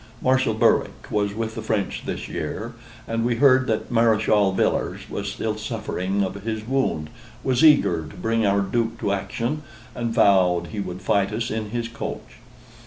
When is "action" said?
9.13-9.61